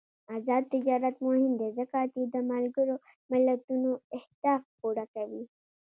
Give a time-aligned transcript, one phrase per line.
[0.35, 2.95] آزاد تجارت مهم دی ځکه چې د ملګرو
[3.31, 5.43] ملتونو اهداف پوره کوي.